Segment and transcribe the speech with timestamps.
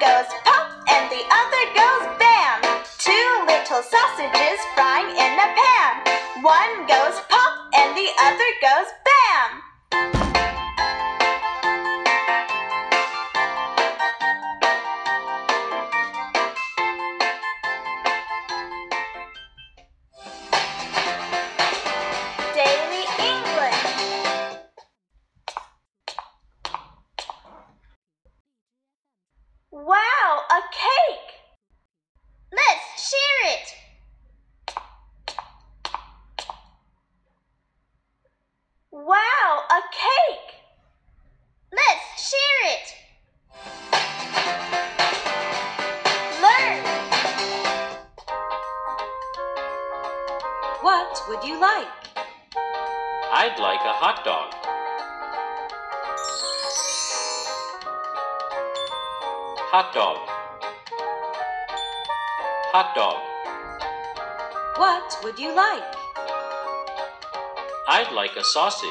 [0.00, 0.53] goes
[51.44, 51.88] would you like?
[52.56, 54.54] I'd like a hot dog.
[59.70, 60.16] Hot dog.
[62.72, 63.20] Hot dog.
[64.78, 65.84] What would you like?
[67.88, 68.88] I'd like a sausage.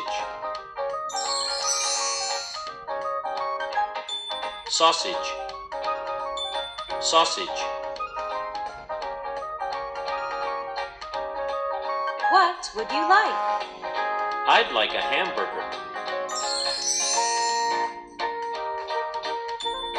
[4.68, 5.34] Sausage.
[7.02, 7.83] Sausage.
[12.44, 13.64] What would you like?
[14.52, 15.64] I'd like a hamburger.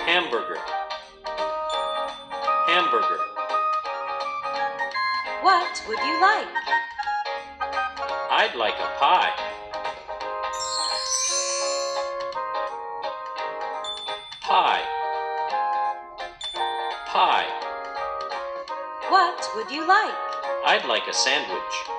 [0.04, 0.58] Hamburger.
[2.66, 3.18] Hamburger.
[5.40, 6.48] What would you like?
[8.30, 9.32] I'd like a pie.
[14.42, 14.84] Pie.
[17.06, 17.46] Pie.
[19.08, 20.14] What would you like?
[20.66, 21.93] I'd like a sandwich.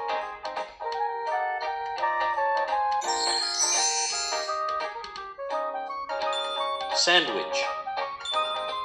[7.05, 7.63] Sandwich.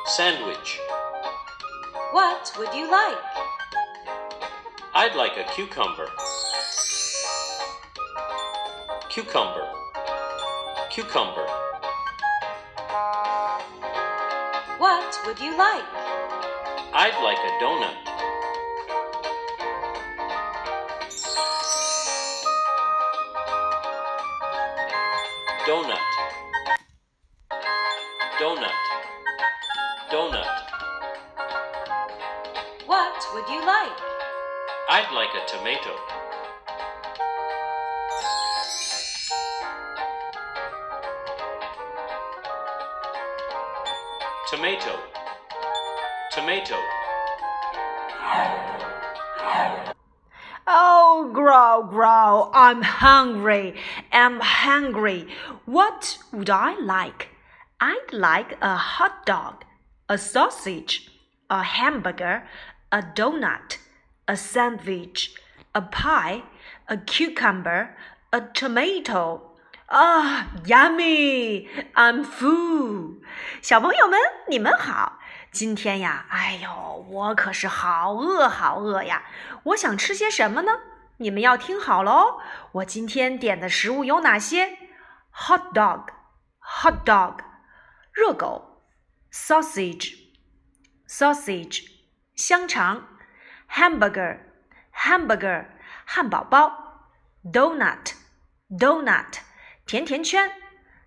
[0.05, 0.79] Sandwich.
[2.13, 3.17] What would you like?
[4.93, 6.07] I'd like a cucumber.
[9.09, 9.67] Cucumber.
[10.91, 11.47] Cucumber.
[14.77, 15.87] What would you like?
[16.93, 17.97] I'd like a donut.
[25.67, 26.20] Donut.
[28.41, 28.73] Donut.
[30.11, 30.47] Donut.
[32.87, 33.99] What would you like?
[34.89, 35.95] I'd like a tomato.
[44.49, 44.99] Tomato.
[46.33, 46.77] Tomato.
[50.67, 52.51] Oh, growl, growl.
[52.55, 53.75] I'm hungry.
[54.11, 55.29] I'm hungry.
[55.67, 57.29] What would I like?
[57.80, 59.64] I'd like a hot dog,
[60.08, 61.10] a sausage,
[61.50, 62.44] a hamburger,
[62.90, 63.78] a donut,
[64.28, 65.36] a sandwich,
[65.74, 66.44] a pie,
[66.88, 67.96] a cucumber,
[68.32, 69.52] a tomato.
[69.88, 71.68] Ah, yummy!
[71.94, 73.22] I'm full.
[73.62, 75.20] 小朋友们，你们好。
[75.52, 79.24] 今天呀，哎呦，我可是好饿好饿呀！
[79.64, 80.72] 我想吃些什么呢？
[81.18, 82.42] 你们要听好了哦。
[82.74, 84.78] 我今天点的食物有哪些？
[85.32, 87.38] Hot dog，hot dog，
[88.13, 88.83] 热狗
[89.33, 91.89] ；sausage，sausage，
[92.35, 93.17] 香肠
[93.71, 95.67] ；hamburger，hamburger，
[96.05, 97.09] 汉堡包
[97.45, 99.39] ；donut，donut，
[99.87, 100.53] 甜甜圈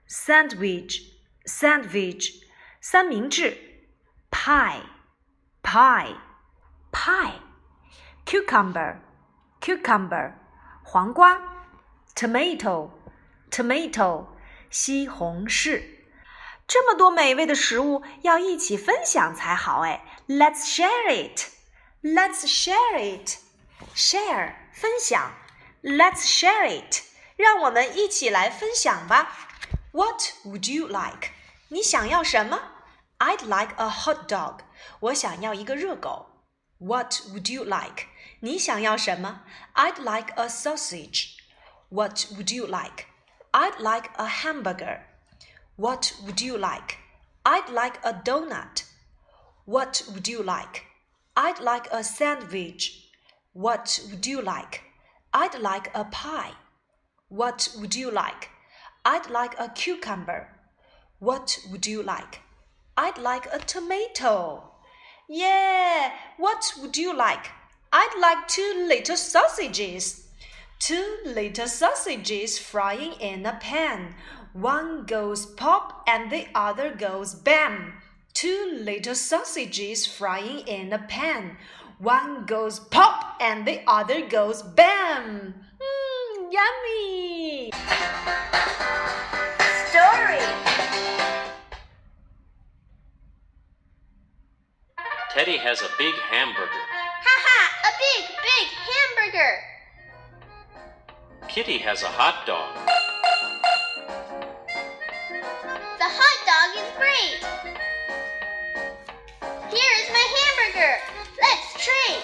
[0.08, 2.42] ；sandwich，sandwich，
[2.82, 3.74] 三明治。
[4.34, 4.82] pie,
[5.62, 6.18] pie,
[6.92, 7.40] pie,
[8.26, 9.00] cucumber,
[9.62, 10.34] cucumber,
[10.84, 11.40] 黄瓜
[12.16, 12.90] ，tomato,
[13.50, 14.28] tomato,
[14.70, 15.93] 西红柿。
[16.67, 20.05] 这么多美味的食物要一起分享才好哎！
[20.29, 21.47] Let's share it,
[22.03, 23.39] let's share it,
[23.95, 25.33] share 分享，
[25.83, 27.03] Let's share it，
[27.37, 29.49] 让我们一起来分享吧。
[29.93, 31.31] What would you like？
[31.69, 32.61] 你想要什么？
[33.19, 34.59] I'd like a hot dog.
[35.01, 36.27] 我想要一个热狗。
[36.79, 38.07] What would you like?
[38.41, 39.41] 你想要什么？
[39.75, 41.39] I'd like a sausage.
[41.89, 43.07] What would you like?
[43.53, 45.01] I'd like a hamburger.
[45.76, 46.98] What would you like?
[47.46, 48.84] I'd like a donut.
[49.66, 50.86] What would you like?
[51.36, 53.10] I'd like a sandwich.
[53.54, 54.82] What would you like?
[55.34, 56.52] I'd like a pie.
[57.28, 58.50] What would you like?
[59.04, 60.50] I'd like a cucumber.
[61.20, 62.42] What would you like?
[62.96, 64.72] I'd like a tomato.
[65.28, 67.48] Yeah, what would you like?
[67.92, 70.28] I'd like two little sausages.
[70.80, 74.16] Two little sausages frying in a pan.
[74.54, 77.94] One goes pop and the other goes bam.
[78.36, 81.58] Two little sausages frying in a pan.
[81.98, 85.56] One goes pop and the other goes bam.
[85.82, 87.72] Mmm, yummy.
[89.90, 90.46] Story.
[95.32, 96.70] Teddy has a big hamburger.
[97.26, 99.54] Haha, a big, big hamburger.
[101.48, 103.03] Kitty has a hot dog.
[106.16, 107.40] Hot dog is great.
[109.72, 110.94] Here is my hamburger.
[111.42, 112.24] Let's trade.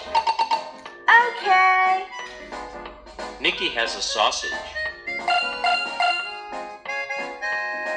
[1.10, 2.06] Okay.
[3.40, 4.50] Nikki has a sausage.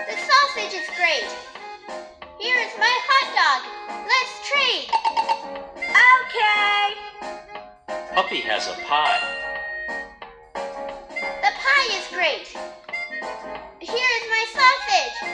[0.09, 1.29] The sausage is great.
[2.39, 3.61] Here is my hot dog.
[4.07, 4.89] Let's trade.
[6.25, 6.97] Okay.
[8.15, 9.21] Puppy has a pie.
[10.53, 12.47] The pie is great.
[13.79, 15.33] Here is my sausage.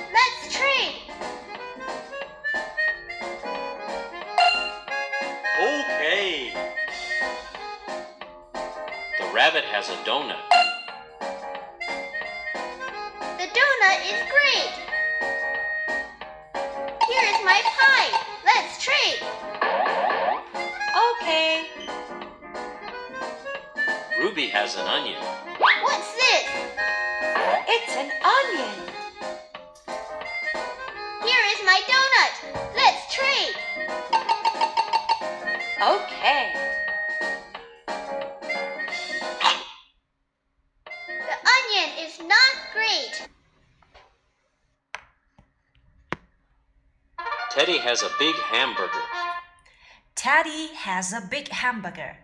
[6.10, 6.54] Let's trade.
[6.54, 6.54] Okay.
[9.20, 10.42] The rabbit has a donut.
[13.38, 14.74] The donut is great.
[17.08, 18.10] Here is my pie.
[18.44, 19.22] Let's trade.
[21.22, 21.68] Okay.
[24.20, 25.22] Ruby has an onion.
[25.60, 26.50] What's this?
[27.68, 28.76] It's an onion.
[31.24, 32.39] Here is my donut.
[47.89, 49.03] has a big hamburger.
[50.15, 52.17] Teddy has a big hamburger.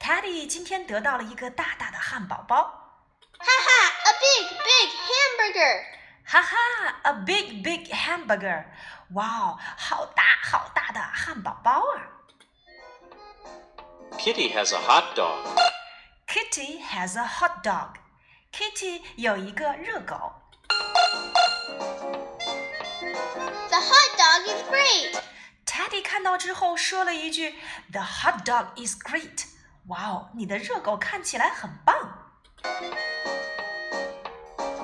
[0.00, 3.02] Teddy 今天得到了一个大大的汉堡包。
[3.38, 5.84] Haha, a big, big hamburger.
[6.24, 6.56] 哈哈，
[7.02, 8.64] a big big hamburger！
[9.12, 12.02] 哇哦，好大好大的汉堡包啊
[14.18, 20.32] Kitty has a hot dog.！Kitty has a hot dog。Kitty 有一个热狗。
[23.68, 25.20] The hot dog is great.
[25.64, 27.54] Teddy 看到之后说了一句：“
[27.90, 29.46] The hot dog is great。”
[29.88, 31.94] 哇哦，你的热狗看起来很棒。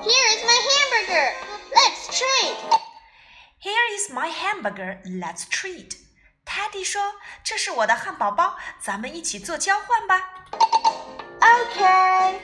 [0.01, 1.33] Here is my hamburger.
[1.71, 2.79] Let's trade.
[3.61, 5.01] Here is my hamburger.
[5.05, 5.97] Let's trade.
[6.45, 10.45] Teddy 说：“这是我的汉堡包，咱们一起做交换吧。
[11.39, 12.39] Okay.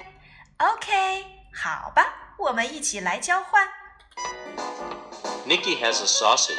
[0.57, 3.69] ”OK，好吧，我们一起来交换。
[5.45, 6.57] Nicky has a sausage.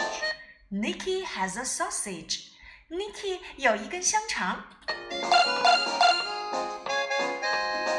[0.71, 2.51] Nicky has a sausage.
[2.91, 4.65] Nicky 有一根香肠。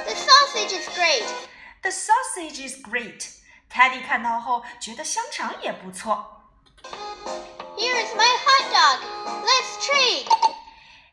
[0.06, 1.26] The sausage is great.
[1.82, 3.30] The sausage is great.
[3.72, 6.44] Teddy 看到后觉得香肠也不错。
[7.78, 9.00] Here is my hot dog.
[9.46, 10.28] Let's trade.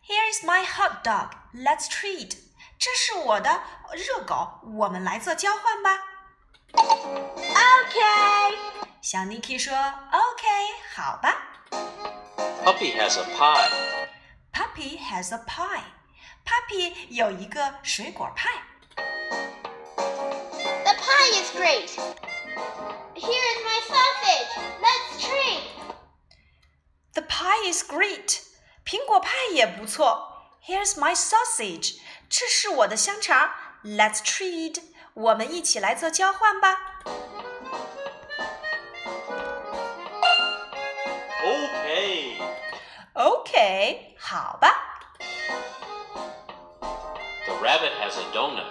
[0.07, 1.31] Here is my hot dog.
[1.55, 2.37] Let's trade.
[2.78, 3.62] 这是我的
[3.93, 6.02] 热狗，我们来做交换吧。
[6.73, 8.57] Okay.
[9.03, 10.48] 小 Nikki 说：“OK，
[10.95, 11.36] 好吧。”
[12.63, 13.69] Puppy has a pie.
[14.53, 15.83] Puppy has a pie.
[16.45, 18.50] Puppy 有一个水果派。
[19.75, 21.89] The pie is great.
[23.13, 24.48] Here is my sausage.
[24.79, 25.63] Let's trade.
[27.12, 28.39] The pie is great.
[28.86, 30.48] 苹果派也不错。
[30.65, 31.98] Here's my sausage.
[32.29, 33.51] 这是我的香肠。
[33.83, 34.81] Let's trade.
[35.13, 37.01] 我们一起来做交换吧。
[41.45, 42.40] Okay.
[43.14, 44.75] OK，好吧。
[47.47, 48.67] The rabbit has a donut.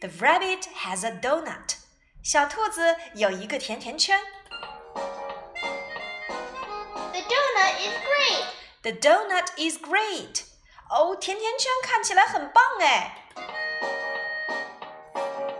[0.00, 1.76] The rabbit has a donut.
[2.22, 4.20] 小兔子有一个甜甜圈。
[7.12, 8.44] The donut is great.
[8.82, 10.44] The donut is great.
[10.90, 13.28] 哦，甜甜圈看起来很棒哎。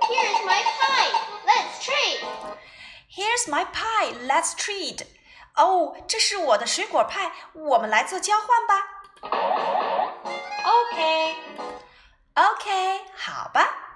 [0.01, 1.13] Here is my pie.
[1.45, 2.21] Let's trade.
[3.11, 4.15] Here's my pie.
[4.27, 5.07] Let's trade.
[5.56, 8.88] 哦，这是我的水果派，我们来做交换吧。
[10.64, 11.36] Okay.
[12.34, 13.96] OK，好吧。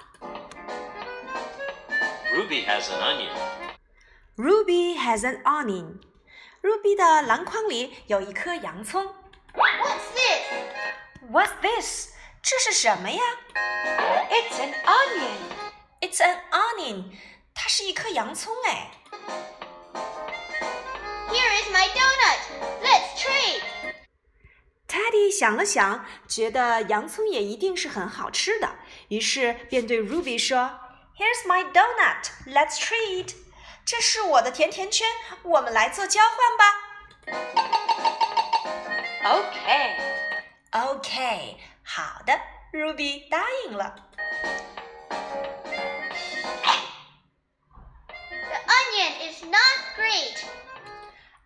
[2.34, 3.30] Ruby has an onion.
[4.36, 6.02] Ruby has an onion.
[6.62, 9.06] Ruby 的篮筐里有一颗洋葱。
[9.54, 10.44] What's this?
[11.32, 12.10] What's this?
[12.42, 13.22] 这是什么呀
[14.30, 15.38] It's an onion.
[16.02, 17.06] It's an onion.
[17.54, 18.92] 它是一颗洋葱哎。
[21.65, 22.41] Here is my donut.
[22.83, 23.63] Let's trade.
[24.87, 28.75] Teddy 想了想，觉得洋葱也一定是很好吃的，
[29.09, 30.71] 于是便对 Ruby 说：“
[31.17, 32.29] Here's my donut.
[32.47, 33.35] Let's trade.
[33.87, 35.07] 这是我的甜甜圈，
[35.43, 36.75] 我们来做交换吧。
[39.25, 39.97] Okay.
[40.73, 42.39] OK，好的，
[42.75, 43.97] Ruby 答应了。
[48.29, 50.45] The onion is not great.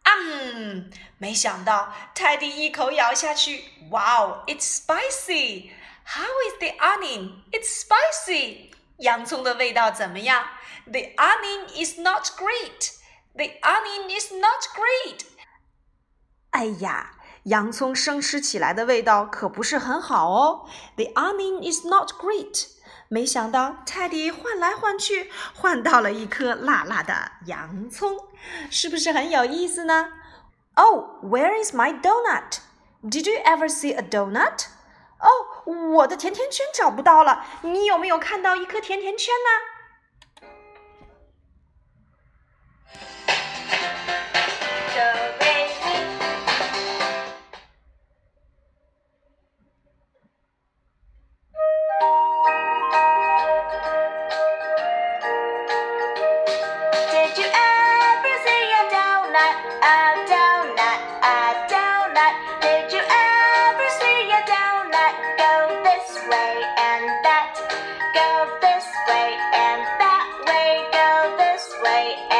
[0.08, 5.70] 嗯，没想到泰迪一口咬下去，Wow, it's spicy.
[6.04, 7.42] How is the onion?
[7.50, 8.70] It's spicy.
[8.98, 10.44] 洋葱的味道怎么样？
[10.86, 12.92] The onion is not great.
[13.34, 15.24] The onion is not great.
[16.50, 17.14] 哎呀，
[17.44, 20.68] 洋葱生吃起来的味道可不是很好哦。
[20.96, 22.68] The onion is not great.
[23.11, 28.15] 没想到泰迪换来换去，换到了一颗辣辣的洋葱，
[28.69, 30.13] 是不是很有意思呢
[30.75, 32.59] ？Oh, where is my donut?
[33.03, 34.67] Did you ever see a donut?
[35.17, 39.49] 哦，我的甜甜圈找不到了，你有没有看到一颗甜甜圈呢？
[71.89, 72.38] This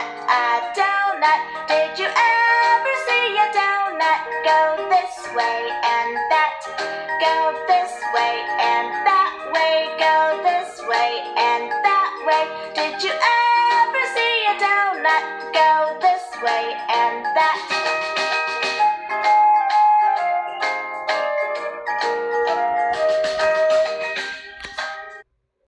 [0.00, 1.40] donut, a donut.
[1.68, 4.20] Did you ever see a donut?
[4.44, 6.60] Go this way and that.
[7.20, 8.59] Go this way